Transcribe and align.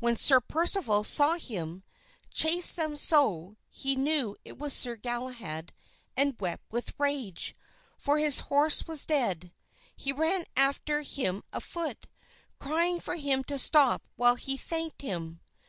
When 0.00 0.16
Sir 0.16 0.40
Percival 0.40 1.04
saw 1.04 1.34
him 1.34 1.84
chase 2.34 2.72
them 2.72 2.96
so, 2.96 3.54
he 3.70 3.94
knew 3.94 4.36
it 4.44 4.58
was 4.58 4.72
Sir 4.74 4.96
Galahad 4.96 5.72
and 6.16 6.34
wept 6.40 6.64
with 6.72 6.98
rage, 6.98 7.54
for 7.96 8.18
his 8.18 8.40
horse 8.50 8.88
was 8.88 9.06
dead. 9.06 9.52
He 9.94 10.12
ran 10.12 10.46
after 10.56 11.02
him 11.02 11.44
afoot, 11.52 12.08
crying 12.58 12.98
for 12.98 13.14
him 13.14 13.44
to 13.44 13.56
stop 13.56 14.02
while 14.16 14.34
he 14.34 14.56
thanked 14.56 15.02
him. 15.02 15.38